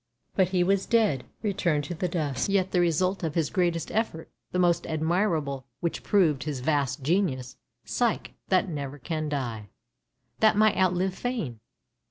[0.33, 2.49] But he was dead, returned to the dust.
[2.49, 7.55] Yet the result of his greatest effort, the most admirable, which proved his vast genius—
[7.85, 9.69] Psyche— that never can die;
[10.39, 11.59] that might outlive fame.